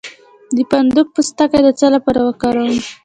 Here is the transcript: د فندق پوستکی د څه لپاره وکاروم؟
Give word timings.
د 0.55 0.57
فندق 0.69 1.07
پوستکی 1.15 1.61
د 1.65 1.69
څه 1.79 1.87
لپاره 1.95 2.19
وکاروم؟ 2.23 2.73